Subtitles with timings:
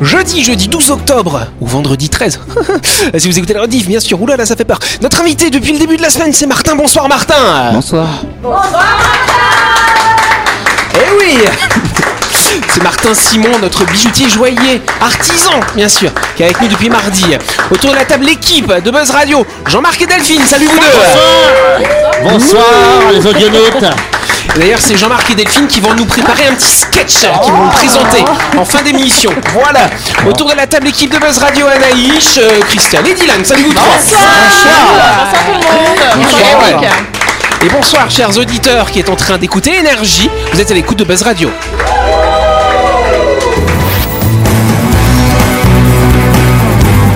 [0.00, 2.40] jeudi, jeudi 12 octobre, ou vendredi 13.
[3.18, 4.78] si vous écoutez la rediff, bien sûr, oulala, ça fait peur.
[5.00, 6.74] Notre invité depuis le début de la semaine, c'est Martin.
[6.76, 8.08] Bonsoir Martin Bonsoir.
[10.94, 11.38] Eh oui
[12.68, 17.24] C'est Martin Simon, notre bijoutier joaillier, artisan, bien sûr, qui est avec nous depuis mardi.
[17.70, 22.64] Autour de la table, l'équipe de Buzz Radio, Jean-Marc et Delphine, salut vous deux Bonsoir
[23.12, 23.84] les audionautes
[24.54, 27.64] D'ailleurs, c'est Jean-Marc et Delphine qui vont nous préparer un petit sketch euh, qui vont
[27.64, 28.24] nous présenter
[28.56, 29.30] en fin d'émission.
[29.52, 29.90] Voilà.
[30.26, 33.44] Autour de la table, équipe de Buzz Radio, Anaïs, euh, Christian et Dylan.
[33.44, 33.96] Salut vous trois.
[33.96, 34.24] Bonsoir
[35.44, 36.92] tout le monde Bonsoir.
[37.64, 40.30] Et bonsoir, chers auditeurs qui est en train d'écouter Énergie.
[40.52, 41.50] Vous êtes à l'écoute de Buzz Radio.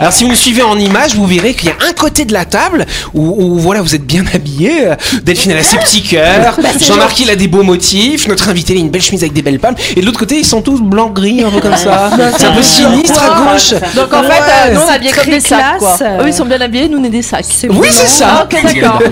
[0.00, 2.32] Alors si vous nous suivez en image, vous verrez qu'il y a un côté de
[2.32, 4.90] la table où, où, voilà vous êtes bien habillés.
[5.22, 8.78] Delphine elle a ses petits cœurs, Jean-Marc il a des beaux motifs, notre invité il
[8.78, 10.80] a une belle chemise avec des belles palmes, et de l'autre côté ils sont tous
[10.82, 12.10] blanc gris un peu comme ça.
[12.38, 13.70] C'est un peu sinistre à gauche.
[13.94, 14.34] Donc en fait, Ouais.
[14.68, 15.96] euh, nous on est habillés comme des sacs quoi.
[16.02, 16.22] euh.
[16.24, 17.44] Eux ils sont bien habillés, nous on est des sacs.
[17.70, 18.26] Oui c'est ça.
[18.40, 19.02] Ah, ok d'accord.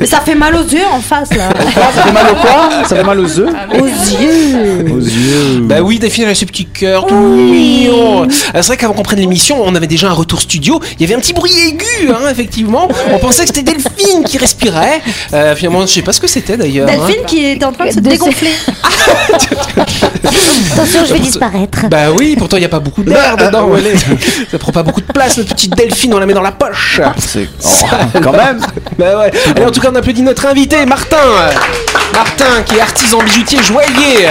[0.00, 1.48] Mais ça fait mal aux yeux en face là.
[1.94, 4.92] Ça fait mal au quoi Ça fait mal aux œufs aux yeux.
[4.92, 8.26] Aux yeux Bah oui, Delphine elle a ses petits cœurs tout mignons.
[8.52, 10.80] Ah, C'est vrai qu'avant qu'on prenne l'émission, on avait déjà un retour studio.
[10.98, 12.88] Il y avait un petit bruit aigu, hein, effectivement.
[13.12, 15.00] On pensait que c'était Delphine qui respirait.
[15.32, 16.88] Euh, finalement, je sais pas ce que c'était d'ailleurs.
[16.88, 16.92] hein.
[16.96, 18.50] Delphine qui était en train de se De dégonfler.
[20.72, 21.88] Attention, je vais disparaître.
[21.88, 23.70] Bah oui, pourtant il n'y a pas beaucoup d'air dedans.
[24.50, 27.00] Ça prend pas beaucoup de place, notre petite Delphine, on la met dans la poche.
[27.18, 27.86] C'est oh,
[28.22, 28.60] quand même
[28.98, 29.30] Bah ouais.
[29.56, 31.16] Allez, en tout cas, on applaudit notre invité, Martin.
[32.12, 34.28] Martin, qui est artisan bijoutier joaillier.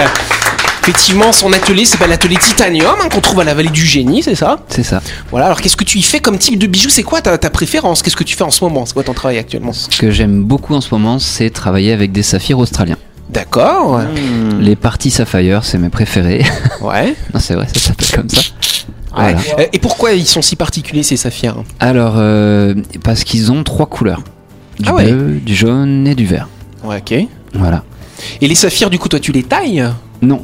[0.86, 4.34] Effectivement, son atelier s'appelle l'atelier Titanium, hein, qu'on trouve à la vallée du génie, c'est
[4.34, 5.00] ça C'est ça.
[5.30, 6.90] Voilà, alors qu'est-ce que tu y fais comme type de bijoux?
[6.90, 8.02] C'est quoi ta, ta préférence?
[8.02, 8.84] Qu'est-ce que tu fais en ce moment?
[8.84, 9.72] C'est quoi ton travail actuellement?
[9.72, 12.98] Ce que j'aime beaucoup en ce moment, c'est travailler avec des saphirs australiens.
[13.30, 14.02] D'accord.
[14.60, 16.44] Les parties Sapphire, c'est mes préférés.
[16.82, 17.14] Ouais.
[17.32, 18.40] non, c'est vrai, ça s'appelle comme ça.
[19.16, 19.34] Ouais.
[19.34, 19.38] Voilà.
[19.60, 21.56] Euh, Et pourquoi ils sont si particuliers ces saphirs?
[21.80, 24.20] Alors, euh, parce qu'ils ont trois couleurs.
[24.78, 25.10] Du Ah ouais.
[25.10, 26.46] bleu, du jaune et du vert.
[26.84, 27.26] Ouais, ok.
[27.54, 27.84] Voilà.
[28.42, 29.82] Et les saphirs, du coup, toi, tu les tailles?
[30.20, 30.42] Non.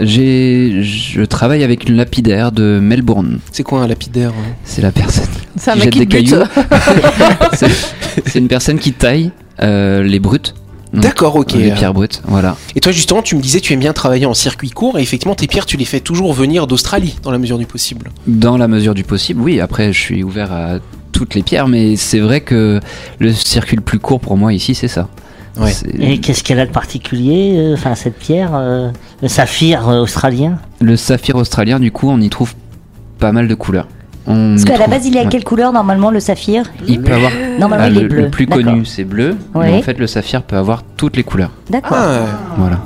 [0.00, 3.38] J'ai, je travaille avec une lapidaire de Melbourne.
[3.52, 4.54] C'est quoi un lapidaire hein?
[4.64, 5.24] C'est la personne
[5.66, 6.30] un qui mec jette qui des bute.
[6.30, 6.44] cailloux.
[8.26, 9.30] c'est, une personne qui taille
[9.62, 10.54] euh, les brutes.
[10.92, 11.54] D'accord, ok.
[11.54, 12.56] Les pierres brutes, voilà.
[12.76, 15.34] Et toi, justement, tu me disais, tu aimes bien travailler en circuit court, et effectivement,
[15.34, 18.10] tes pierres, tu les fais toujours venir d'Australie, dans la mesure du possible.
[18.28, 19.60] Dans la mesure du possible, oui.
[19.60, 20.78] Après, je suis ouvert à
[21.10, 22.80] toutes les pierres, mais c'est vrai que
[23.18, 25.08] le circuit le plus court pour moi ici, c'est ça.
[25.58, 25.72] Ouais.
[26.00, 28.90] Et qu'est-ce qu'elle a de particulier, euh, enfin cette pierre, euh,
[29.22, 32.54] le saphir euh, australien Le saphir australien, du coup, on y trouve
[33.18, 33.86] pas mal de couleurs.
[34.26, 35.28] On Parce qu'à la base, il est à ouais.
[35.28, 37.30] quelle couleur normalement le saphir Il peut avoir.
[37.60, 38.22] Normalement, Ah, il est le, bleu.
[38.22, 38.64] le plus D'accord.
[38.64, 39.36] connu, c'est bleu.
[39.54, 39.66] Oui.
[39.66, 41.50] Mais en fait, le saphir peut avoir toutes les couleurs.
[41.70, 41.96] D'accord.
[42.00, 42.24] Ah,
[42.58, 42.80] Voilà.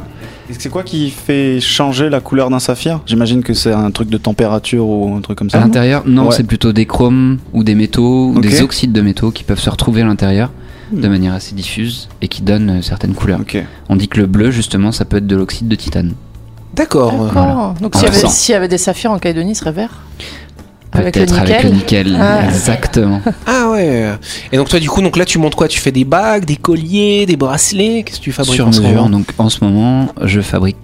[0.51, 3.01] Et C'est quoi qui fait changer la couleur d'un saphir?
[3.07, 5.61] J'imagine que c'est un truc de température ou un truc comme À ça.
[5.61, 6.35] l'intérieur, non, Ouais.
[6.35, 9.71] c'est plutôt des chromes ou des métaux ou des oxydes de métaux qui peuvent se
[9.71, 10.51] retrouver à l'intérieur
[10.93, 13.41] de manière assez diffuse et qui donnent euh, certaines couleurs.
[13.89, 16.15] On dit que le bleu, justement, ça peut être de l'oxyde de titane.
[16.75, 17.75] D'accord.
[17.81, 20.03] Donc s'il y, avait- y des saphirs en Calédonie, il serait vert
[20.93, 21.77] Avec le Peut-être avec nickel le
[22.13, 22.19] nickel.
[22.21, 22.45] Ah.
[22.49, 23.21] Exactement.
[23.47, 24.13] Ah ouais.
[24.53, 25.67] Et donc, toi, du coup, donc là, tu montes quoi?
[25.69, 28.03] Tu fais des bagues, des colliers, des bracelets?
[28.05, 28.95] Qu'est-ce que tu fabriques Sur en ce mesure.
[28.97, 29.11] moment?
[29.11, 30.77] Donc en ce moment, je fabrique.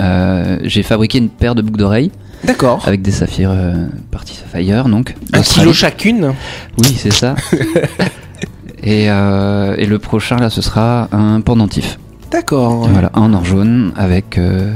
[0.00, 2.10] euh, J'ai fabriqué une paire de boucles d'oreilles
[2.44, 2.82] D'accord.
[2.86, 3.86] avec des saphirs euh,
[4.52, 5.14] Sapphire, donc.
[5.32, 6.34] Un kilo chacune?
[6.78, 7.34] Oui, c'est ça.
[8.82, 11.98] et, euh, et le prochain, là, ce sera un pendentif.
[12.30, 12.88] D'accord.
[12.88, 14.72] Voilà, en or jaune avec euh,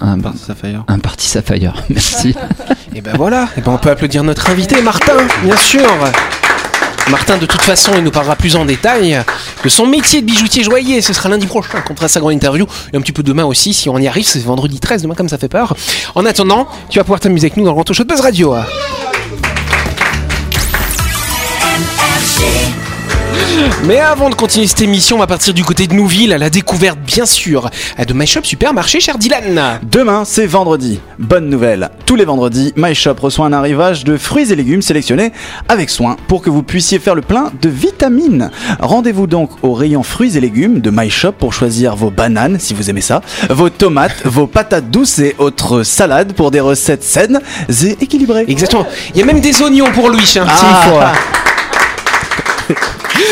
[0.00, 0.84] un, Par Sapphire.
[0.88, 1.74] un parti Sapphire.
[1.90, 2.34] Merci.
[2.94, 3.48] Et ben voilà.
[3.56, 5.12] Et ben on peut applaudir notre invité, Martin,
[5.44, 5.86] bien sûr.
[7.10, 9.18] Martin, de toute façon, il nous parlera plus en détail
[9.62, 11.00] de son métier de bijoutier joaillier.
[11.00, 12.66] Ce sera lundi prochain qu'on fera sa grande interview.
[12.92, 14.26] Et un petit peu demain aussi, si on y arrive.
[14.26, 15.74] C'est vendredi 13, demain, comme ça fait peur.
[16.14, 18.54] En attendant, tu vas pouvoir t'amuser avec nous dans le Grand Show de Buzz Radio.
[23.84, 26.50] Mais avant de continuer cette émission, on va partir du côté de Nouville à la
[26.50, 27.70] découverte, bien sûr,
[28.06, 29.80] de My Shop Supermarché, cher Dylan.
[29.90, 31.00] Demain, c'est vendredi.
[31.18, 31.90] Bonne nouvelle.
[32.06, 35.32] Tous les vendredis, My Shop reçoit un arrivage de fruits et légumes sélectionnés
[35.68, 38.50] avec soin pour que vous puissiez faire le plein de vitamines.
[38.80, 42.74] Rendez-vous donc au rayon fruits et légumes de My Shop pour choisir vos bananes, si
[42.74, 47.40] vous aimez ça, vos tomates, vos patates douces et autres salades pour des recettes saines
[47.84, 48.44] et équilibrées.
[48.48, 48.86] Exactement.
[49.14, 51.12] Il y a même des oignons pour Louis, hein, Ah.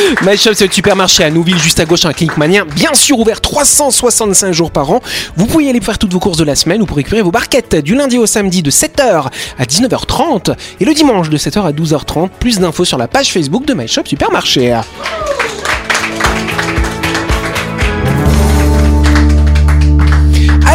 [0.06, 0.24] S'il faut.
[0.24, 2.64] My Shop, c'est le supermarché à Nouville, juste à gauche, un clinique manien.
[2.74, 5.00] Bien sûr, ouvert 365 jours par an.
[5.36, 7.30] Vous pouvez y aller faire toutes vos courses de la semaine ou pour récupérer vos
[7.30, 9.26] barquettes du lundi au samedi de 7h
[9.58, 12.30] à 19h30 et le dimanche de 7h à 12h30.
[12.40, 14.80] Plus d'infos sur la page Facebook de My Shop Supermarché.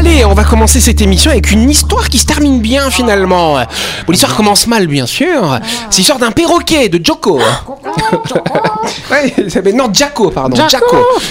[0.03, 3.53] Allez, on va commencer cette émission avec une histoire qui se termine bien finalement.
[3.53, 5.59] Bon, l'histoire commence mal, bien sûr.
[5.92, 7.39] C'est l'histoire d'un perroquet de Joko.
[9.12, 10.57] ouais, non, Jacko, pardon.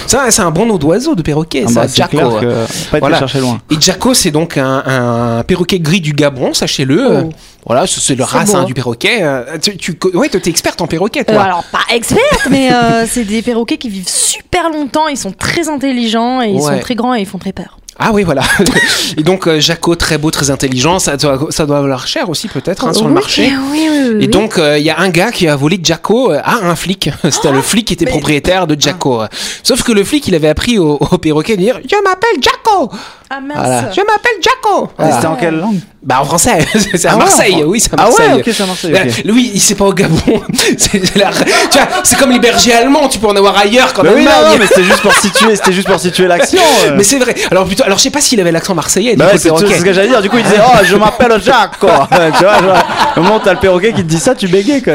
[0.07, 1.81] Ça, c'est un bon nom d'oiseau de perroquet, Ah ça.
[1.81, 3.19] bah, clair que Voilà.
[3.19, 3.59] chercher loin.
[3.69, 7.23] Et Jacko, c'est donc un, un perroquet gris du Gabon, sachez-le.
[7.25, 7.29] Oh.
[7.65, 9.19] Voilà, c'est le race hein, du perroquet.
[9.21, 11.43] Euh, Tu, tu, ouais, t'es experte en perroquet, Euh, toi.
[11.43, 15.09] alors, pas experte, mais euh, c'est des perroquets qui vivent super longtemps.
[15.09, 16.75] Ils sont très intelligents et ils Ouais.
[16.75, 17.77] sont très grands et ils font très peur.
[17.99, 18.41] Ah oui, voilà.
[19.17, 20.97] et donc, euh, Jacko, très beau, très intelligent.
[20.99, 23.51] Ça doit, ça doit valoir cher aussi, peut-être, hein, sur le marché.
[23.71, 24.23] Oui, oui, oui.
[24.23, 26.75] Et donc, euh, il y a un gars qui a volé Jacko euh, à un
[26.75, 27.09] flic.
[27.29, 29.23] C'était le flic qui était mais- propriétaire de Jacko.
[29.61, 32.91] Sauf que le flic, il avait appris au, au perroquet de dire Je m'appelle Jacko
[33.33, 33.57] Ah mince.
[33.57, 33.91] Voilà.
[33.95, 35.15] Je m'appelle Jacko Et Voilà.
[35.15, 35.79] C'était en quelle langue?
[36.03, 36.65] Bah, en français.
[36.95, 37.63] c'est à Ah ouais, Marseille.
[37.63, 38.91] en- Oui, c'est à Ah ouais, ok, c'est à Marseille.
[38.91, 39.23] Bah, ok.
[39.23, 40.17] Lui, il sait pas au Gabon.
[40.77, 43.07] c'est c'est la- tu vois, c'est comme les bergers allemands.
[43.07, 45.71] Tu peux en avoir ailleurs qu'en Mais oui, non, mais c'était juste pour situer, c'était
[45.71, 46.59] juste pour situer l'action.
[46.87, 46.95] euh.
[46.97, 47.35] Mais c'est vrai.
[47.51, 49.15] Alors plutôt, alors je sais pas s'il avait l'accent marseillais.
[49.15, 49.77] Bah ouais, c'est c'est perroquet.
[49.79, 50.21] ce que j'allais dire.
[50.21, 52.09] Du coup, il disait Oh, je m'appelle Jacques, quoi.
[52.11, 52.83] tu vois, genre,
[53.15, 54.93] au moment où t'as le perroquet qui te dit ça, tu bégayes, quoi.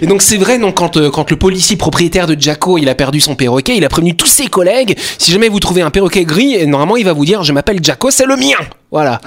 [0.00, 2.94] Et donc c'est vrai, donc quand, euh, quand le policier propriétaire de Jacko il a
[2.94, 4.96] perdu son perroquet, il a prévenu tous ses collègues.
[5.18, 7.75] Si jamais vous trouvez un perroquet gris, et normalement il va vous dire je m'appelle
[7.82, 8.56] Jacko, c'est le mien.
[8.90, 9.20] Voilà.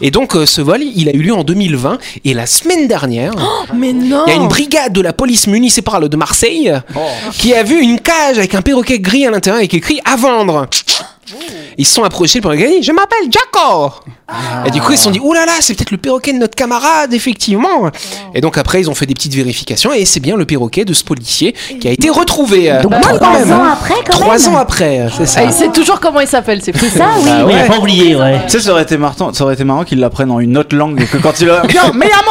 [0.00, 3.32] Et donc euh, ce vol, il a eu lieu en 2020 et la semaine dernière,
[3.74, 4.24] Mais non.
[4.26, 6.72] il y a une brigade de la police municipale de Marseille
[7.38, 10.66] qui a vu une cage avec un perroquet gris à l'intérieur avec écrit à vendre.
[11.78, 12.82] Ils se sont approchés pour regarder.
[12.82, 13.92] Je m'appelle Jacko.
[14.66, 16.38] Et du coup, ils se sont dit, oh là là, c'est peut-être le perroquet de
[16.38, 17.90] notre camarade, effectivement.
[18.34, 20.92] Et donc après, ils ont fait des petites vérifications et c'est bien le perroquet de
[20.92, 22.72] ce policier qui a été retrouvé.
[22.82, 24.54] Donc trois ans après, quand Trois même.
[24.54, 25.40] ans après, c'est ça.
[25.42, 26.76] Ah, il sait toujours comment il s'appelle, c'est.
[26.76, 27.24] C'est ça, oui.
[27.26, 27.66] Bah Oui, ouais.
[27.66, 28.40] pas oublié, ouais.
[28.46, 30.76] Tu sais, ça aurait été marrant, ça aurait été marrant qu'ils l'apprennent en une autre
[30.76, 31.62] langue et que quand il a.
[31.94, 32.10] mais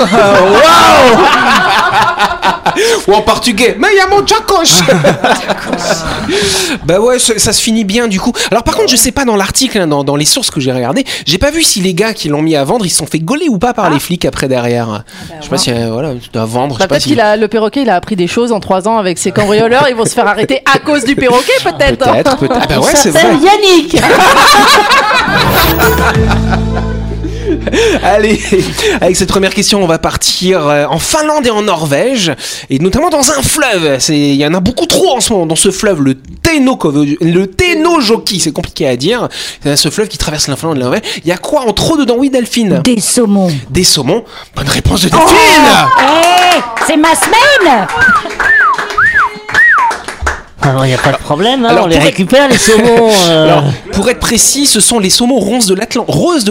[3.08, 4.82] Ou en portugais, mais il y a mon Jacos
[6.84, 8.32] Bah ouais, ça, ça se finit bien du coup.
[8.50, 10.72] Alors par contre, je sais pas dans l'article, hein, dans, dans les sources que j'ai
[10.72, 13.06] regardées, j'ai pas vu si les gars qui l'ont mis à vendre, ils se sont
[13.06, 15.04] fait gauler ou pas par les flics après derrière.
[15.38, 16.74] je sais pas si, euh, voilà, tu dois vendre.
[16.74, 18.52] je Bah, sais pas peut-être si- qu'il a le perroquet, il a appris des choses
[18.52, 19.86] en trois ans avec ses cambrioleurs.
[19.88, 22.10] Ils vont se faire arrêter à cause du perroquet, peut-être.
[22.10, 22.58] Peut-être, peut-être.
[22.62, 23.22] Ah bah ouais, c'est vrai.
[23.42, 23.96] Yannick
[28.02, 28.40] Allez,
[29.00, 32.32] avec cette première question, on va partir euh, en Finlande et en Norvège,
[32.70, 33.98] et notamment dans un fleuve.
[34.08, 36.16] Il y en a beaucoup trop en ce moment dans ce fleuve, le.
[36.52, 39.28] Le Tenojoki, c'est compliqué à dire.
[39.62, 41.02] C'est ce fleuve qui traverse la Finlande et la Norvège.
[41.18, 42.16] Il y a quoi en trop dedans?
[42.18, 43.52] Oui, Delphine Des saumons.
[43.70, 44.24] Des saumons.
[44.56, 45.28] Bonne réponse de Delphine
[46.00, 47.86] Eh, c'est ma semaine
[50.62, 53.10] Alors, il n'y a pas de problème, hein, Alors, on les être- récupère, les saumons.
[53.28, 53.44] euh.
[53.44, 55.74] Alors, pour être précis, ce sont les saumons roses de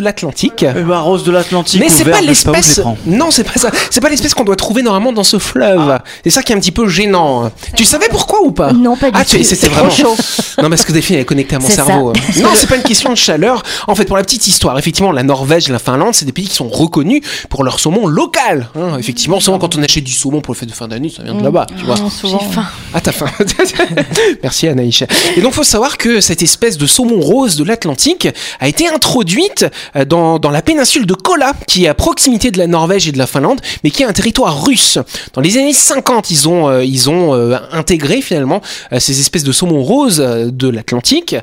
[0.02, 0.66] l'Atlantique.
[0.68, 1.80] Eh bah, Rose de l'Atlantique.
[1.80, 2.82] Mais c'est pas l'espèce.
[3.06, 3.70] Non, c'est pas ça.
[3.92, 6.00] C'est pas l'espèce qu'on doit trouver normalement dans ce fleuve.
[6.24, 7.52] C'est ça qui est un petit peu gênant.
[7.76, 9.44] Tu savais pourquoi ou pas Non, pas du Ah, tu- tout.
[9.44, 10.16] c'était C'est trop vraiment chaud.
[10.62, 12.14] Non, parce que Delphine elle est connectée à mon cerveau.
[12.16, 12.42] ça.
[12.42, 13.62] Non, c'est pas une question de chaleur.
[13.88, 16.56] En fait, pour la petite histoire, effectivement, la Norvège, la Finlande, c'est des pays qui
[16.56, 18.70] sont reconnus pour leur saumon local.
[18.76, 18.98] hein.
[18.98, 21.36] Effectivement, souvent quand on achète du saumon pour le fête de fin d'année, ça vient
[21.36, 21.96] de là-bas, tu vois.
[22.24, 22.66] J'ai faim.
[22.94, 23.28] Ah, t'as faim.
[24.44, 25.04] Merci Anaïs.
[25.36, 28.28] Et donc, faut savoir que cette espèce de saumon rose de l'Atlantique
[28.60, 29.66] a été introduite
[29.96, 33.12] euh, dans, dans la péninsule de Kola, qui est à proximité de la Norvège et
[33.12, 34.98] de la Finlande, mais qui est un territoire russe.
[35.34, 39.44] Dans les années 50, ils ont, euh, ils ont euh, intégré finalement euh, ces espèces
[39.44, 41.36] de saumons roses de l'Atlantique.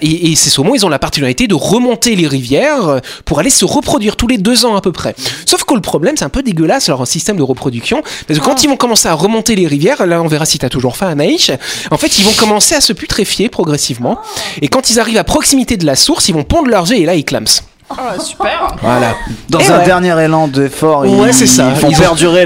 [0.00, 3.64] Et, et ces saumons, ils ont la particularité de remonter les rivières pour aller se
[3.64, 5.14] reproduire tous les deux ans à peu près.
[5.46, 8.62] Sauf que le problème, c'est un peu dégueulasse leur système de reproduction, parce que quand
[8.62, 11.50] ils vont commencer à remonter les rivières, là on verra si t'as toujours faim Anaïs,
[11.90, 14.18] en fait ils vont commencer à se putréfier progressivement,
[14.62, 17.06] et quand ils arrivent à proximité de la source, ils vont pondre leurs œufs et
[17.06, 17.46] là ils clament.
[17.88, 18.74] Ah, super.
[18.82, 19.14] Voilà.
[19.48, 19.84] Dans Et un ouais.
[19.84, 21.70] dernier élan d'effort, Ouais, ils, c'est ça.
[21.70, 22.44] ils font Ils perdurer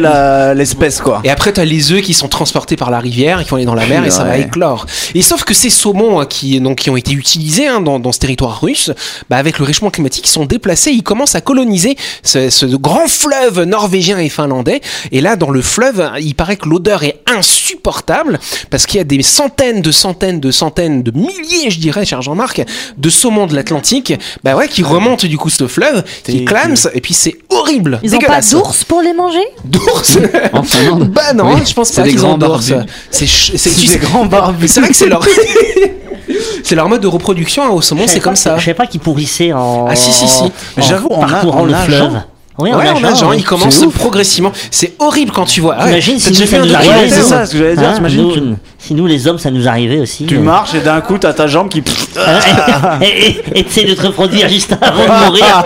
[0.55, 1.21] l'espèce, quoi.
[1.25, 3.75] Et après, t'as les œufs qui sont transportés par la rivière, qui vont aller dans
[3.75, 4.85] la mer et ça va éclore.
[5.15, 8.13] Et sauf que ces saumons hein, qui, donc, qui ont été utilisés hein, dans, dans
[8.13, 8.91] ce territoire russe,
[9.31, 13.09] bah, avec le réchauffement climatique, ils sont déplacés, ils commencent à coloniser ce, ce grand
[13.09, 14.81] fleuve norvégien et finlandais.
[15.11, 18.39] Et là, dans le fleuve, il paraît que l'odeur est insupportable
[18.71, 22.21] parce qu'il y a des centaines de centaines de centaines de milliers, je dirais, cher
[22.23, 22.63] Jean-Marc,
[22.99, 24.13] de saumons de l'Atlantique,
[24.45, 28.01] bah ouais, qui remontent du coup ce fleuve, qui clament, et puis c'est horrible.
[28.03, 29.45] Ils ont pas d'ours pour les manger?
[29.65, 30.19] D'ours
[30.53, 32.73] En Finlande Bah non, Oui, je pense c'est pas des qu'ils ont grands d'ours.
[33.11, 34.69] C'est des grands barbus.
[34.69, 35.25] C'est vrai que c'est leur
[36.65, 38.57] c'est leur mode de reproduction hein, au saumon, c'est comme ça.
[38.59, 39.87] Je savais pas qu'ils pourrissaient en.
[39.89, 40.43] Ah, si, si, si.
[40.45, 42.21] en J'avoue, en parcourant en le fleuve.
[42.59, 43.95] Oui, ouais, en ils commencent C'est ouf.
[43.95, 44.53] progressivement.
[44.71, 45.77] C'est horrible quand tu vois.
[45.79, 47.77] Ah ouais, t'as si déjà nous, ça nous arrivait, documentaire c'est ça, ce que j'allais
[47.77, 48.43] dire, Hein, nous- tu-
[48.79, 50.27] Si nous, les hommes, ça nous arrivait aussi.
[50.27, 51.79] Tu euh, marches et d'un coup, t'as ta jambe qui.
[53.03, 55.65] et et- et t'essaies de te reproduire juste avant de mourir.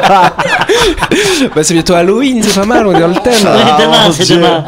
[1.54, 3.35] Bah, c'est bientôt Halloween, c'est pas mal, on est dans le thème.
[3.43, 4.64] Demain, c'est demain.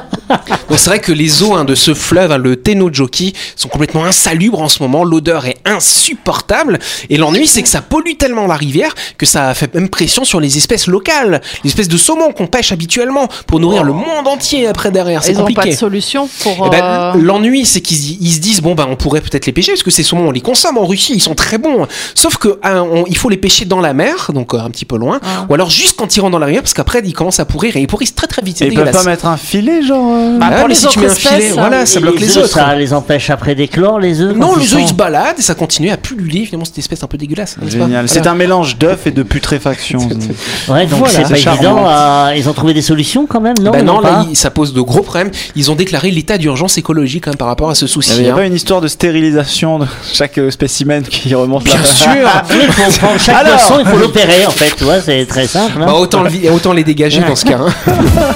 [0.68, 4.04] Donc c'est vrai que les eaux hein, de ce fleuve, hein, le Tenojoki, sont complètement
[4.04, 5.04] insalubres en ce moment.
[5.04, 6.78] L'odeur est insupportable.
[7.10, 10.40] Et l'ennui, c'est que ça pollue tellement la rivière que ça fait même pression sur
[10.40, 14.66] les espèces locales, les espèces de saumon qu'on pêche habituellement pour nourrir le monde entier
[14.66, 15.22] après derrière.
[15.22, 15.60] C'est Ils ont compliqué.
[15.62, 16.64] pas de solution pour.
[16.66, 19.52] Eh ben, euh, L'ennui, c'est qu'ils ils se disent bon ben on pourrait peut-être les
[19.52, 21.86] pêcher parce que ces saumons on les consomme en Russie, ils sont très bons.
[22.14, 24.84] Sauf que hein, on- il faut les pêcher dans la mer, donc euh, un petit
[24.84, 25.46] peu loin, Ah.
[25.48, 27.76] ou alors juste quand ils rentrent dans la rivière parce qu'après ils commencent à pourrir
[27.76, 28.60] et ils pourrissent très très vite.
[28.60, 30.04] Ils peuvent pas mettre un filet, genre.
[30.14, 31.86] euh, Bah, Ah, pour mais les si tu mets un filet, voilà, hein.
[31.86, 32.54] ça Et bloque les œufs, autres.
[32.54, 35.54] Ça les empêche après d'éclore, les œufs Non, les œufs ils se baladent et ça
[35.54, 37.56] continue à pulluler finalement cette espèce un peu dégueulasse.
[37.66, 38.08] Génial.
[38.08, 38.32] C'est Voilà.
[38.32, 39.98] un mélange d'œuf et de putréfaction.
[40.68, 41.14] Ouais, donc Voilà.
[41.14, 41.60] c'est pas charmant.
[41.60, 41.84] évident.
[41.86, 44.72] à- Ils ont trouvé des solutions quand même, non Ben ils non, là, ça pose
[44.74, 45.30] de gros problèmes.
[45.54, 48.12] Ils ont déclaré l'état d'urgence écologique quand même par rapport à ce souci.
[48.16, 48.36] Il n'y a hein.
[48.36, 52.08] pas une histoire de stérilisation de chaque euh, spécimen qui remonte Bien sûr.
[52.50, 55.46] Oui, il faut prendre chaque poisson, il faut l'opérer en fait, tu vois, c'est très
[55.46, 55.78] simple.
[55.86, 55.94] Bah,
[56.52, 57.58] autant les dégager dans ce cas.
[57.60, 57.72] hein.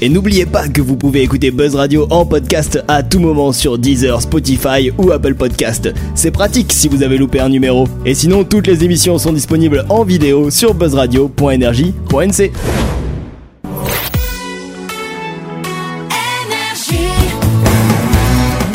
[0.00, 3.78] Et n'oubliez pas que vous pouvez écouter Buzz Radio en podcast à tout moment sur
[3.78, 5.88] Deezer, Spotify ou Apple Podcast.
[6.14, 7.88] C'est pratique si vous avez loupé un numéro.
[8.04, 12.52] Et sinon, toutes les émissions sont disponibles en vidéo sur buzzradio.energie.nc.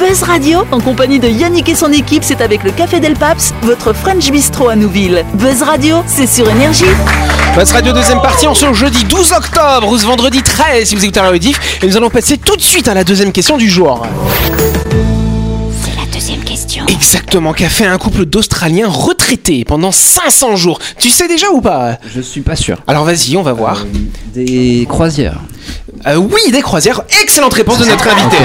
[0.09, 3.53] Buzz Radio, en compagnie de Yannick et son équipe, c'est avec le Café Del Paps,
[3.61, 5.23] votre French Bistro à Nouville.
[5.35, 6.89] Buzz Radio, c'est sur Énergie.
[7.55, 11.03] Buzz Radio deuxième partie en ce jeudi 12 octobre ou ce vendredi 13 si vous
[11.03, 13.69] écoutez la rediff et nous allons passer tout de suite à la deuxième question du
[13.69, 14.03] jour.
[15.83, 16.87] C'est la deuxième question.
[16.87, 20.79] Exactement, qu'a fait un couple d'Australiens retraités pendant 500 jours.
[20.97, 21.99] Tu sais déjà ou pas?
[22.15, 22.79] Je suis pas sûr.
[22.87, 23.85] Alors vas-y, on va voir.
[24.33, 25.37] Des croisières.
[26.07, 27.03] Euh, oui, des croisières.
[27.21, 28.37] Excellente réponse de notre invité.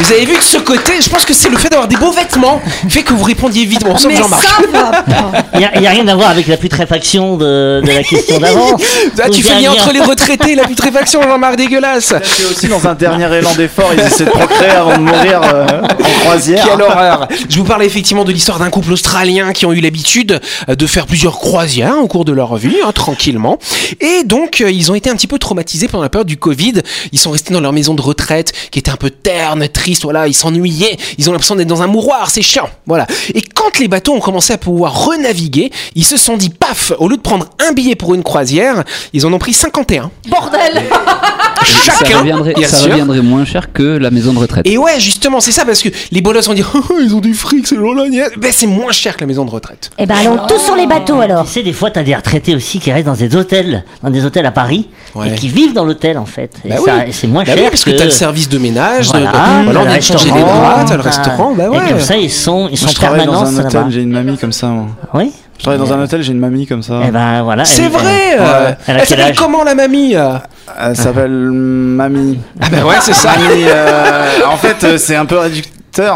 [0.00, 2.10] Vous avez vu que ce côté, je pense que c'est le fait d'avoir des beaux
[2.12, 3.82] vêtements fait que vous répondiez vite.
[3.84, 4.42] Bon, Mais Jean-Marc.
[4.42, 5.04] ça va
[5.54, 8.02] Il n'y a, il y a rien à voir avec la putréfaction de, de la
[8.02, 8.76] question d'avant.
[9.22, 12.14] Ah, tu fais lien entre les retraités et la putréfaction, Jean-Marc, dégueulasse.
[12.24, 15.82] C'est aussi dans un dernier élan d'effort, ils essaient de procréer avant de mourir euh,
[15.82, 16.66] en croisière.
[16.66, 20.40] Quelle horreur Je vous parlais effectivement de l'histoire d'un couple australien qui ont eu l'habitude
[20.68, 23.58] euh, de faire plusieurs croisières au cours de leur vie, hein, tranquillement.
[24.00, 26.74] Et donc, euh, ils ont été un petit peu traumatisés pendant la période du Covid.
[27.12, 30.26] Ils sont restés dans leur maison de retraite, qui était un peu terne, triste, voilà,
[30.28, 30.96] ils s'ennuyaient.
[31.18, 33.06] Ils ont l'impression d'être dans un mouroir, c'est chiant, voilà.
[33.34, 37.08] Et quand les bateaux ont commencé à pouvoir renaviguer, ils se sont dit, paf, au
[37.08, 40.10] lieu de prendre un billet pour une croisière, ils en ont pris 51.
[40.28, 40.82] Bordel
[41.64, 42.90] ça Chacun, reviendrait, bien ça sûr.
[42.90, 44.66] reviendrait moins cher que la maison de retraite.
[44.66, 47.34] Et ouais, justement, c'est ça, parce que les bolos vont dire, Oh, ils ont du
[47.34, 48.28] fric, c'est gna.
[48.38, 49.90] ben c'est moins cher que la maison de retraite.
[49.98, 51.44] Eh ben allons tous sur les bateaux alors.
[51.44, 54.24] Tu sais, des fois, t'as des retraités aussi qui restent dans des hôtels, dans des
[54.24, 55.30] hôtels à Paris, Ouais.
[55.30, 56.52] et qui vivent dans l'hôtel en fait.
[56.64, 57.08] Et Bah ça- oui.
[57.08, 59.32] et c'est moins Bah cher oui, parce que, t'as le service de ménage, Voilà, de-
[59.32, 60.40] t'as voilà, on le a changé les
[60.86, 61.78] t'as le restaurant, bah ouais.
[61.86, 64.02] Et comme ça, ils sont, ils Moi, sont je travaille dans permanents un hôtel, j'ai
[64.02, 64.66] une mamie comme ça.
[64.68, 64.86] Moi.
[65.14, 67.00] Oui Je travaille dans un hôtel, j'ai une mamie comme ça.
[67.06, 67.64] Eh ben voilà.
[67.64, 70.32] C'est elle- vrai elle- euh, Elle a Elle s'appelle comment la mamie euh
[70.80, 72.38] Elle s'appelle Mamie.
[72.60, 73.30] Ah bah ouais, c'est ça.
[73.36, 75.72] Mamie, euh, en fait, euh, c'est un peu réducteur,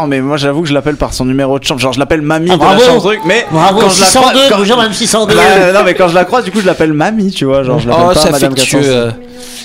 [0.07, 1.79] mais moi j'avoue que je l'appelle par son numéro de chambre.
[1.81, 2.81] Genre, je l'appelle Mamie Ah, de la bravo.
[2.83, 5.35] chambre truc, mais Bravo, quand je la 602, croise, quand- bonjour madame 602.
[5.35, 7.63] Bah, euh, non, mais quand je la croise, du coup, je l'appelle Mamie, tu vois.
[7.63, 8.79] Genre, je l'appelle Oh, pas ça Madame affectueux.
[8.79, 8.89] 406.
[8.95, 9.11] euh.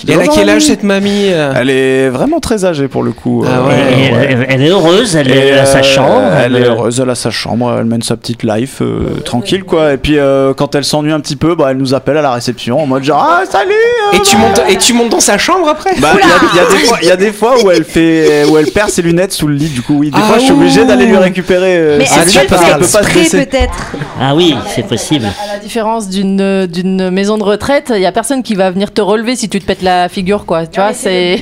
[0.07, 3.11] Et elle a quel âge cette mamie euh Elle est vraiment très âgée pour le
[3.11, 3.45] coup.
[3.47, 4.11] Ah euh, ouais.
[4.11, 6.23] Elle, elle- elle est heureuse, elle, elle a sa chambre.
[6.43, 9.93] Elle est heureuse, elle a sa chambre, elle mène sa petite life euh, tranquille quoi.
[9.93, 12.31] Et puis euh, quand elle s'ennuie un petit peu, bah, elle nous appelle à la
[12.33, 13.69] réception en mode genre ah salut.
[14.13, 16.13] euh, et tu, montes, et tu montes dans sa chambre après Bah,
[17.01, 19.47] il y, y a des fois où elle fait, où elle perd ses lunettes sous
[19.47, 21.97] le lit, du coup oui, des Ah, fois je suis obligé d'aller lui récupérer euh,
[21.99, 23.45] Mais est-ce qu'elle parce fait qu'elle peut pas se exprès dresser.
[23.45, 25.25] peut-être Ah oui, c'est possible.
[25.25, 28.91] À la différence d'une d'une maison de retraite, il y a personne qui va venir
[28.91, 30.65] te relever si tu te pètes la figure, quoi.
[30.65, 31.39] Tu vois, c'est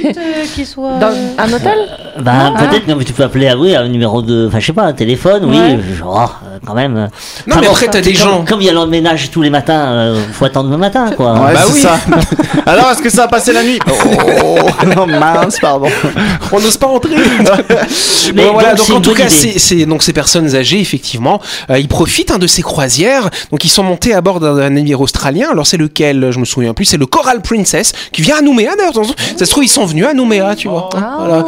[0.53, 0.97] qu'il soit.
[0.99, 1.77] dans un hôtel?
[2.21, 2.63] Bah, Ah.
[2.67, 4.47] peut-être que tu peux appeler à, oui, à un numéro de.
[4.47, 5.79] Enfin, je sais pas, un téléphone, oui, Ouais.
[5.97, 6.97] genre, euh, quand même.
[6.97, 6.99] euh.
[7.01, 7.07] Non,
[7.51, 8.45] Enfin, mais bon, après, t'as des comme- gens.
[8.45, 11.33] Comme il y a l'emménage tous les matins, euh, faut attendre le matin, quoi.
[11.33, 11.79] Ouais, Bah c'est oui.
[11.81, 11.99] ça.
[12.65, 13.79] Alors, est-ce que ça a passé la nuit?
[13.89, 15.87] Oh, non, mince, pardon.
[16.51, 17.15] On n'ose pas entrer.
[18.35, 21.79] Mais Bon, voilà, donc, en tout cas, c'est c'est- donc ces personnes âgées, effectivement, euh,
[21.79, 23.29] ils profitent hein, de ces croisières.
[23.51, 25.47] Donc ils sont montés à bord d'un d'un navire australien.
[25.51, 26.31] Alors c'est lequel?
[26.31, 26.85] Je me souviens plus.
[26.85, 28.71] C'est le Coral Princess qui vient à Nouméa.
[28.77, 28.93] D'ailleurs,
[29.37, 30.89] ça se trouve ils sont venus à Nouméa, tu vois.
[30.95, 31.15] Ah.
[31.19, 31.45] Voilà.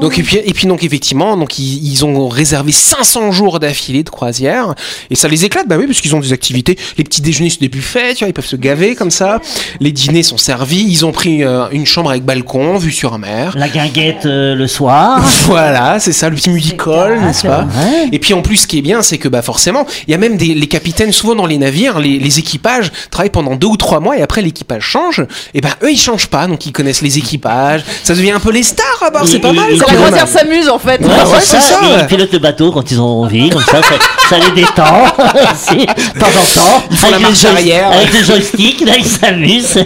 [0.00, 4.02] Donc et puis et puis donc effectivement, donc ils, ils ont réservé 500 jours d'affilée
[4.02, 4.74] de croisière
[5.10, 5.66] et ça les éclate.
[5.68, 6.78] Bah oui, parce qu'ils ont des activités.
[6.98, 9.40] Les petits déjeuners c'est des buffets, tu vois, ils peuvent se gaver comme ça.
[9.80, 10.84] Les dîners sont servis.
[10.86, 13.54] Ils ont pris euh, une chambre avec balcon, vue sur mer.
[13.56, 15.22] La guinguette euh, le soir.
[15.44, 18.08] Voilà, c'est ça, le petit musical, n'est-ce pas Ouais.
[18.12, 20.18] Et puis en plus, ce qui est bien, c'est que bah forcément, il y a
[20.18, 23.76] même des les capitaines souvent dans les navires, les, les équipages travaillent pendant deux ou
[23.76, 25.24] trois mois et après l'équipage change.
[25.52, 27.84] Et ben eux, ils changent pas, donc ils connaissent les équipages.
[28.02, 29.70] Ça devient un peu les stars à bord, c'est pas mal.
[29.70, 30.03] La même.
[30.06, 31.00] Croisière s'amuse en fait.
[31.00, 31.80] Ouais, Ah ouais, c'est c'est ça.
[31.80, 31.98] ça, Et ouais.
[32.00, 34.84] Ils pilotent le bateau quand ils ont envie, comme ça, ça, ça les détend.
[35.74, 36.82] De temps en temps.
[36.90, 37.90] Ils font la le marche joy- arrière.
[37.92, 39.84] Avec le joystick, là, ils s'amusent.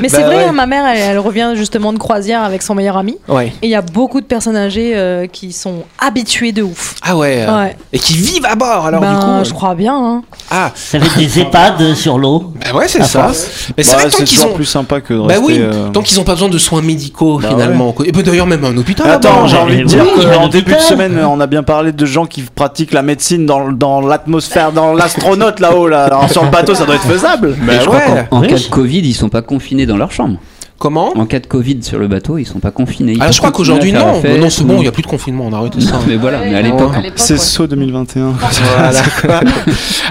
[0.00, 0.44] Mais Bah c'est vrai, ouais.
[0.44, 3.16] hein, ma mère, elle, elle revient justement de croisière avec son meilleur ami.
[3.28, 3.48] Ouais.
[3.62, 6.94] Et il y a beaucoup de personnes âgées euh, qui sont habituées de ouf.
[7.02, 7.44] Ah ouais.
[7.48, 7.76] euh, Ouais.
[7.92, 9.30] Et qui vivent à bord, alors ben, du coup.
[9.30, 9.94] euh, je crois bien.
[9.96, 10.22] hein.
[10.50, 12.52] Ah, Ça fait des EHPAD sur l'eau.
[12.60, 13.30] bah ouais, c'est ça.
[13.76, 14.54] Mais c'est Bah, vrai qu'ils toujours ont.
[14.54, 15.44] plus sympa que de Bah rester.
[15.44, 17.94] oui, euh, tant qu'ils ont pas besoin de soins médicaux Bah finalement.
[18.04, 19.08] Et peut d'ailleurs même un hôpital.
[19.10, 22.06] Attends, j'ai envie de dire Oui, qu'en début de semaine, on a bien parlé de
[22.06, 25.88] gens qui pratiquent la médecine dans, dans l'atmosphère, dans l'astronaute là-haut.
[25.88, 26.04] Là.
[26.04, 27.56] Alors sur le bateau, ça doit être faisable.
[27.62, 28.26] Bah je crois ouais.
[28.30, 30.38] qu'en en cas de Covid, ils sont pas confinés dans leur chambre.
[30.76, 33.12] Comment En cas de Covid sur le bateau, ils sont pas confinés.
[33.12, 34.20] Ils Alors je crois qu'aujourd'hui non.
[34.40, 35.92] non, c'est bon, ou- il y a plus de confinement, on a arrêté ça.
[35.92, 36.92] Non, mais voilà, mais à l'époque.
[36.96, 37.38] L'époque, C'est ouais.
[37.38, 38.32] saut 2021.
[38.76, 39.02] Voilà.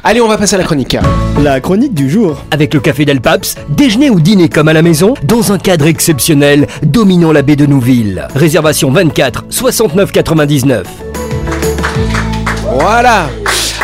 [0.05, 0.97] Allez, on va passer à la chronique.
[1.43, 2.41] La chronique du jour.
[2.49, 5.85] Avec le café Del Paps, déjeuner ou dîner comme à la maison, dans un cadre
[5.85, 8.25] exceptionnel, dominant la baie de Nouville.
[8.33, 10.87] Réservation 24 69 99.
[12.79, 13.27] Voilà.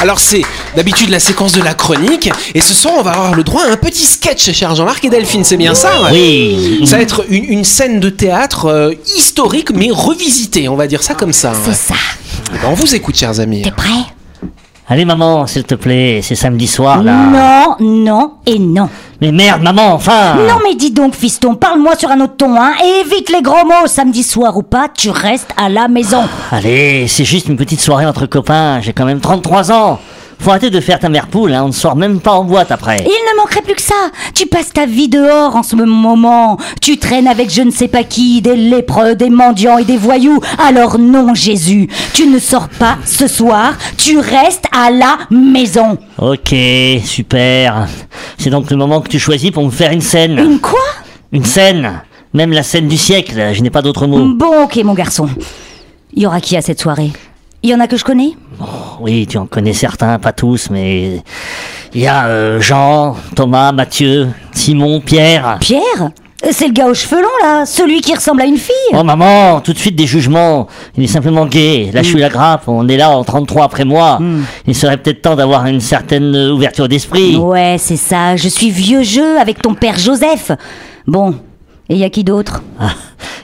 [0.02, 0.44] Alors c'est
[0.76, 3.72] d'habitude la séquence de la chronique et ce soir on va avoir le droit à
[3.72, 6.86] un petit sketch, cher Jean-Marc et Delphine, c'est bien ça ouais Oui.
[6.86, 11.04] Ça va être une, une scène de théâtre euh, historique mais revisitée, on va dire
[11.04, 11.54] ça comme ça.
[11.64, 11.76] C'est ouais.
[11.76, 11.96] ça.
[12.54, 13.62] Eh ben, on vous écoute, chers amis.
[13.62, 13.90] T'es prêt?
[14.92, 17.14] Allez, maman, s'il te plaît, c'est samedi soir, là.
[17.14, 18.90] Non, non et non.
[19.22, 22.72] Mais merde, maman, enfin Non mais dis donc fiston, parle-moi sur un autre ton, hein,
[22.84, 26.24] et évite les gros mots, samedi soir ou pas, tu restes à la maison.
[26.52, 30.00] Allez, c'est juste une petite soirée entre copains, j'ai quand même 33 ans.
[30.40, 32.72] Faut arrêter de faire ta mère poule, hein, on ne sort même pas en boîte
[32.72, 32.98] après.
[33.02, 33.94] Il ne manquerait plus que ça.
[34.34, 36.58] Tu passes ta vie dehors en ce moment.
[36.82, 40.40] Tu traînes avec je ne sais pas qui, des lépreux, des mendiants et des voyous.
[40.58, 43.74] Alors non, Jésus, tu ne sors pas ce soir.
[43.98, 45.98] Tu restes à la maison.
[46.18, 46.56] Ok,
[47.04, 47.88] super.
[48.38, 50.40] C'est donc le moment que tu choisis pour me faire une scène.
[50.40, 50.80] Une quoi?
[51.34, 52.02] Une scène
[52.34, 54.34] Même la scène du siècle, je n'ai pas d'autre mot.
[54.36, 55.28] Bon, ok, mon garçon.
[56.14, 57.12] Il y aura qui à cette soirée?
[57.62, 58.38] Il y en a que je connais?
[59.02, 61.22] Oui, tu en connais certains, pas tous, mais...
[61.94, 65.58] Il y a euh, Jean, Thomas, Mathieu, Simon, Pierre.
[65.60, 66.12] Pierre?
[66.52, 69.60] C'est le gars aux cheveux longs, là Celui qui ressemble à une fille Oh maman,
[69.60, 70.68] tout de suite des jugements.
[70.96, 71.90] Il est simplement gay.
[71.94, 72.68] Là, je suis la grappe.
[72.68, 74.20] On est là en 33 après moi.
[74.66, 77.36] Il serait peut-être temps d'avoir une certaine euh, ouverture d'esprit.
[77.36, 78.38] Ouais, c'est ça.
[78.38, 80.52] Je suis vieux jeu avec ton père Joseph.
[81.08, 81.36] Bon,
[81.90, 82.62] et y a qui d'autre?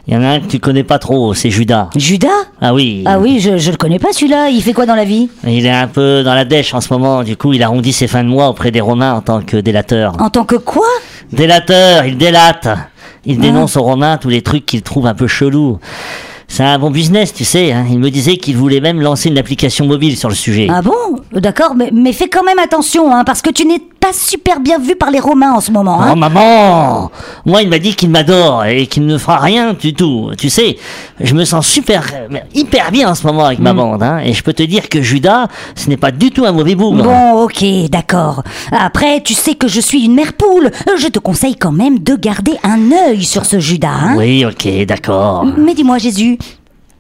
[0.08, 1.90] Il y en a un que tu connais pas trop, c'est Judas.
[1.96, 2.28] Judas
[2.62, 3.04] Ah oui.
[3.08, 4.50] Ah oui, je, je le connais pas celui-là.
[4.50, 5.30] Il fait quoi dans la vie?
[5.48, 7.24] Il est un peu dans la dèche en ce moment.
[7.24, 10.14] Du coup, il arrondit ses fins de mois auprès des Romains en tant que délateur.
[10.22, 10.86] En tant que quoi?
[11.32, 12.68] Délateur, il délate.
[13.26, 15.80] Il dénonce aux Romains tous les trucs qu'il trouve un peu chelous.
[16.48, 17.72] C'est un bon business, tu sais.
[17.74, 17.86] hein.
[17.90, 20.68] Il me disait qu'il voulait même lancer une application mobile sur le sujet.
[20.72, 20.92] Ah bon?
[21.34, 24.78] D'accord, mais, mais fais quand même attention, hein, parce que tu n'es pas super bien
[24.78, 26.00] vu par les Romains en ce moment.
[26.02, 26.12] Hein.
[26.14, 27.12] Oh maman
[27.46, 30.30] Moi il m'a dit qu'il m'adore et qu'il ne fera rien du tout.
[30.38, 30.78] Tu sais,
[31.20, 32.06] je me sens super,
[32.54, 33.78] hyper bien en ce moment avec ma Hmm.
[33.78, 34.04] bande.
[34.04, 36.76] Hein, et je peux te dire que Judas, ce n'est pas du tout un mauvais
[36.76, 37.04] bougre.
[37.04, 38.44] Bon, ok, d'accord.
[38.72, 40.70] Après, tu sais que je suis une mère poule.
[40.98, 43.90] Je te conseille quand même de garder un œil sur ce Judas.
[43.90, 44.16] Hein.
[44.18, 45.46] Oui, ok, d'accord.
[45.58, 46.38] Mais dis-moi, Jésus,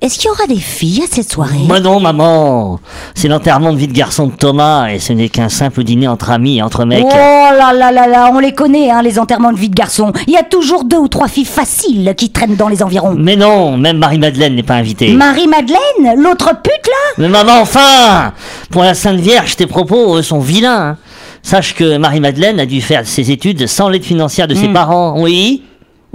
[0.01, 1.57] est-ce qu'il y aura des filles à cette soirée?
[1.67, 2.79] Moi non, maman.
[3.15, 6.29] C'est l'enterrement de vie de garçon de Thomas et ce n'est qu'un simple dîner entre
[6.29, 7.03] amis et entre mecs.
[7.05, 7.09] Oh
[7.57, 10.11] là là là là, on les connaît, hein, les enterrements de vie de garçon.
[10.27, 13.15] Il y a toujours deux ou trois filles faciles qui traînent dans les environs.
[13.17, 15.11] Mais non, même Marie-Madeleine n'est pas invitée.
[15.13, 17.13] Marie-Madeleine, l'autre pute là?
[17.17, 18.33] Mais maman, enfin
[18.69, 20.89] Pour la Sainte Vierge, tes propos euh, sont vilains.
[20.89, 20.97] hein.
[21.41, 24.73] Sache que Marie-Madeleine a dû faire ses études sans l'aide financière de ses Hmm.
[24.73, 25.15] parents.
[25.19, 25.63] Oui?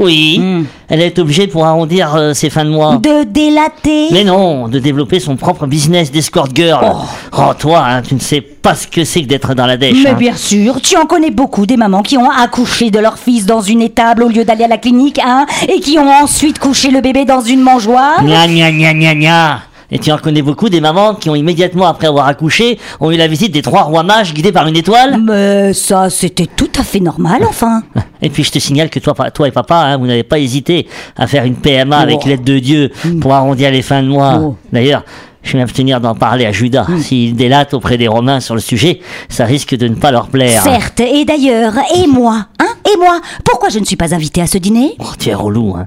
[0.01, 0.41] Oui,
[0.89, 2.97] elle est obligée pour arrondir euh, ses fins de mois.
[2.97, 6.97] De délater Mais non, de développer son propre business d'escort girl.
[7.37, 9.99] Oh, toi, hein, tu ne sais pas ce que c'est que d'être dans la dèche.
[10.03, 10.15] Mais hein.
[10.15, 13.61] bien sûr, tu en connais beaucoup des mamans qui ont accouché de leur fils dans
[13.61, 17.03] une étable au lieu d'aller à la clinique, hein, et qui ont ensuite couché le
[17.03, 18.25] bébé dans une mangeoire.
[18.25, 19.61] Gna gna gna gna gna.
[19.93, 23.17] Et tu en connais beaucoup des mamans qui ont immédiatement après avoir accouché ont eu
[23.17, 25.19] la visite des trois rois mages guidés par une étoile?
[25.23, 27.83] Mais ça, c'était tout à fait normal, enfin.
[28.23, 30.87] Et puis je te signale que toi, toi et papa, hein, vous n'avez pas hésité
[31.17, 32.29] à faire une PMA avec Oh.
[32.29, 34.39] l'aide de Dieu pour arrondir les fins de mois.
[34.43, 34.57] Oh.
[34.73, 35.05] D'ailleurs,
[35.43, 36.87] je vais m'abstenir d'en parler à Judas.
[37.01, 39.01] S'il délate auprès des Romains sur le sujet,
[39.31, 40.63] ça risque de ne pas leur plaire.
[40.63, 44.47] Certes, et d'ailleurs, et moi, hein, et moi, pourquoi je ne suis pas invitée à
[44.47, 44.93] ce dîner?
[44.99, 45.87] Oh, tu es relou, hein.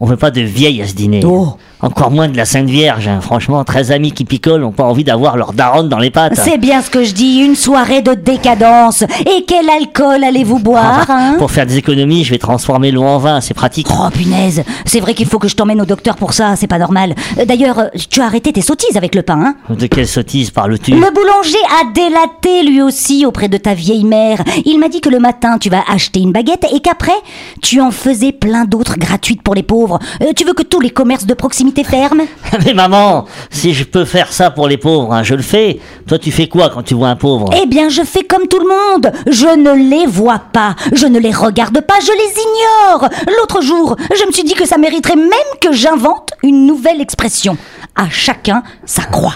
[0.00, 1.20] On veut pas de vieilles à ce dîner.
[1.24, 1.56] Oh.
[1.80, 3.08] Encore moins de la Sainte Vierge.
[3.08, 3.20] hein.
[3.20, 6.34] Franchement, 13 amis qui picolent n'ont pas envie d'avoir leur daronne dans les pattes.
[6.36, 9.02] C'est bien ce que je dis, une soirée de décadence.
[9.02, 13.18] Et quel alcool allez-vous boire, hein Pour faire des économies, je vais transformer l'eau en
[13.18, 13.88] vin, c'est pratique.
[13.90, 16.78] Oh punaise, c'est vrai qu'il faut que je t'emmène au docteur pour ça, c'est pas
[16.78, 17.14] normal.
[17.38, 20.50] Euh, D'ailleurs, euh, tu as arrêté tes sottises avec le pain, hein De quelle sottise
[20.52, 20.92] parles-tu?
[20.92, 24.38] Le boulanger a délaté lui aussi auprès de ta vieille mère.
[24.64, 27.12] Il m'a dit que le matin tu vas acheter une baguette et qu'après
[27.60, 29.81] tu en faisais plein d'autres gratuites pour les pauvres.
[30.22, 32.24] Euh, tu veux que tous les commerces de proximité ferment
[32.64, 35.80] Mais maman, si je peux faire ça pour les pauvres, hein, je le fais.
[36.06, 37.50] Toi, tu fais quoi quand tu vois un pauvre?
[37.60, 39.12] Eh bien, je fais comme tout le monde.
[39.30, 43.08] Je ne les vois pas, je ne les regarde pas, je les ignore.
[43.38, 47.56] L'autre jour, je me suis dit que ça mériterait même que j'invente une nouvelle expression.
[47.96, 49.34] À chacun sa croix.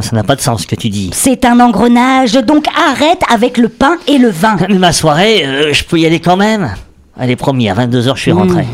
[0.00, 1.10] Ça n'a pas de sens ce que tu dis.
[1.12, 4.56] C'est un engrenage, donc arrête avec le pain et le vin.
[4.68, 6.74] Mais ma soirée, euh, je peux y aller quand même
[7.20, 8.64] Allez, promis, à 22h, je suis rentré.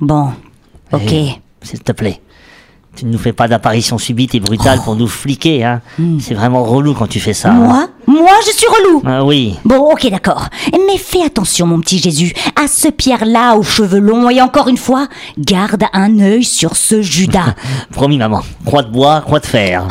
[0.00, 0.30] Bon,
[0.92, 1.14] ok.
[1.62, 2.20] S'il te plaît.
[2.94, 5.80] Tu ne nous fais pas d'apparition subite et brutale pour nous fliquer, hein.
[6.20, 7.48] C'est vraiment relou quand tu fais ça.
[7.50, 7.54] hein.
[7.54, 9.58] Moi Moi, je suis relou Ah oui.
[9.64, 10.48] Bon, ok, d'accord.
[10.72, 14.76] Mais fais attention, mon petit Jésus, à ce Pierre-là aux cheveux longs, et encore une
[14.76, 17.54] fois, garde un œil sur ce Judas.
[17.92, 18.42] Promis, maman.
[18.66, 19.86] Croix de bois, croix de fer.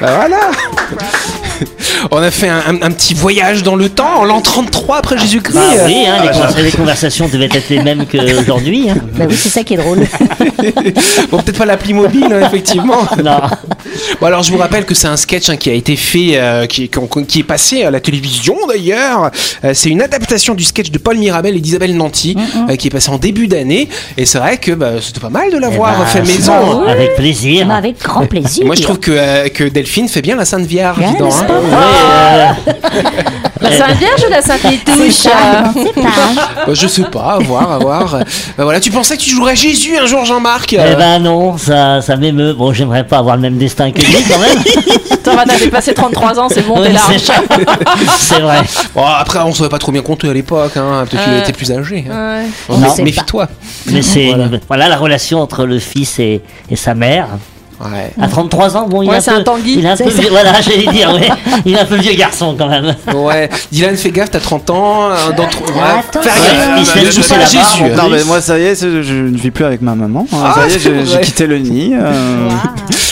[0.00, 0.50] Bah voilà
[2.10, 5.18] On a fait un, un- un petit voyage dans le temps, en l'an 33 après
[5.18, 5.54] Jésus-Christ.
[5.56, 8.90] Bah oui, hein, les, Ah, les conversations devaient être les mêmes qu'aujourd'hui.
[8.90, 8.96] Hein.
[9.16, 10.00] bah oui, c'est ça qui est drôle.
[11.30, 12.98] Bon, peut-être pas l'appli mobile, hein, effectivement.
[13.24, 13.40] Non.
[14.20, 16.66] Bon, alors je vous rappelle que c'est un sketch hein, qui a été fait, euh,
[16.66, 19.30] qui, qui- qui est passé à la télévision d'ailleurs.
[19.64, 22.36] Euh, c'est une adaptation du sketch de Paul Mirabel et d'Isabelle Nanty,
[22.70, 23.88] euh, qui est passé en début d'année.
[24.16, 26.86] Et c'est vrai que bah, c'était pas mal de l'avoir Eh ben, fait maison.
[26.86, 27.66] Avec plaisir.
[27.66, 28.64] Bah, avec grand plaisir.
[28.66, 30.98] Moi, je trouve que, euh, que Delphine fait bien la Sainte Vierge.
[30.98, 31.06] Ouais,
[31.80, 32.54] pas
[32.92, 33.02] Oui, euh,
[33.60, 35.72] La Sainte Vierge ou la Sainte Nitouche pas.
[36.66, 38.18] Bah, je sais pas, à voir, à voir.
[38.56, 41.58] Bah, voilà, tu pensais que tu jouerais Jésus un jour, Jean-Marc eh euh, ben non,
[41.58, 42.54] ça, ça m'émeut.
[42.54, 44.62] Bon, j'aimerais pas avoir le même destin que lui quand même.
[45.22, 47.16] T'en vas t'as dépassé 33 ans, c'est bon, t'es Oui, large.
[47.18, 47.32] c'est-
[48.18, 48.62] C'est vrai.
[48.94, 50.76] Bon, après, on savait pas trop bien compter à l'époque.
[50.76, 51.04] Hein.
[51.08, 51.40] Peut-être qu'il Ouais.
[51.40, 52.06] était plus âgé.
[52.10, 52.14] hein.
[52.40, 52.46] Ouais.
[52.70, 52.94] Oh, Non.
[52.96, 53.46] mais- Méfie-toi.
[53.86, 54.32] Mais c'est
[54.68, 54.88] voilà.
[54.88, 56.40] la relation entre le fils et,
[56.70, 57.26] et sa mère.
[57.80, 58.10] Ouais.
[58.20, 59.76] À 33 ans, bon, il Ouais, est un peu, un Tanguy.
[59.78, 61.28] il est un peu vieux, voilà, j'allais dire, ouais.
[61.64, 62.94] il est un peu vieux garçon quand même.
[63.14, 65.10] Ouais, Dylan, fais gaffe, t'as 30 ans.
[65.10, 66.20] euh, dans Attends.
[66.20, 66.76] fais Ouais, gaffe.
[66.78, 67.96] il se la Jésus.
[67.96, 70.26] Non, mais moi, ça y est, je ne vis plus avec ma maman.
[70.32, 71.94] Ah, ça y est, j'ai quitté le nid.
[71.94, 72.48] euh.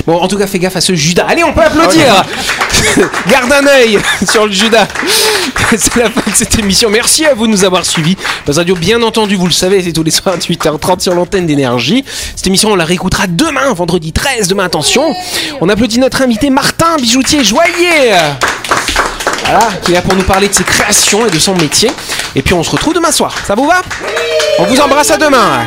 [0.07, 1.25] Bon, en tout cas, fais gaffe à ce Judas.
[1.29, 2.25] Allez, on peut applaudir.
[3.29, 3.99] Garde un œil
[4.31, 4.87] sur le Judas.
[5.77, 6.89] C'est la fin de cette émission.
[6.91, 8.17] Merci à vous de nous avoir suivis.
[8.47, 11.47] Buzz Radio, bien entendu, vous le savez, c'est tous les soirs à 8h30 sur l'antenne
[11.47, 12.05] d'énergie.
[12.37, 14.49] Cette émission, on la réécoutera demain, vendredi 13.
[14.49, 15.15] Demain, attention.
[15.61, 18.15] On applaudit notre invité Martin Bijoutier Joyer.
[19.45, 21.91] Voilà, qui est là pour nous parler de ses créations et de son métier.
[22.35, 23.35] Et puis on se retrouve demain soir.
[23.47, 23.83] Ça vous va?
[24.59, 25.67] On vous embrasse à demain.